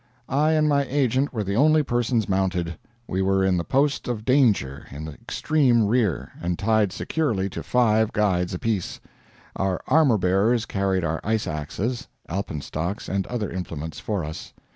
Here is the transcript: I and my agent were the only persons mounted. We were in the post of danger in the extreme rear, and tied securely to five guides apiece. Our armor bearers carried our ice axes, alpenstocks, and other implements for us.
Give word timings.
I 0.29 0.53
and 0.53 0.67
my 0.67 0.85
agent 0.85 1.31
were 1.31 1.43
the 1.43 1.53
only 1.55 1.83
persons 1.83 2.27
mounted. 2.27 2.75
We 3.07 3.21
were 3.21 3.43
in 3.43 3.57
the 3.57 3.63
post 3.63 4.07
of 4.07 4.25
danger 4.25 4.87
in 4.89 5.05
the 5.05 5.13
extreme 5.13 5.85
rear, 5.85 6.31
and 6.41 6.57
tied 6.57 6.91
securely 6.91 7.49
to 7.49 7.61
five 7.61 8.11
guides 8.11 8.55
apiece. 8.55 8.99
Our 9.55 9.79
armor 9.85 10.17
bearers 10.17 10.65
carried 10.65 11.03
our 11.03 11.21
ice 11.23 11.45
axes, 11.45 12.07
alpenstocks, 12.27 13.07
and 13.09 13.27
other 13.27 13.51
implements 13.51 13.99
for 13.99 14.25
us. 14.25 14.53